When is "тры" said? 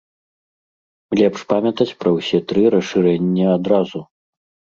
2.53-2.63